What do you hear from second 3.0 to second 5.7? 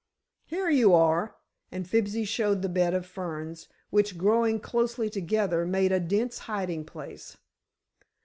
ferns, which, growing closely together,